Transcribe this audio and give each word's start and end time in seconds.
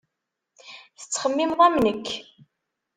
Tettxemmimeḍ 0.99 1.59
am 1.67 1.75
nekk. 1.79 2.07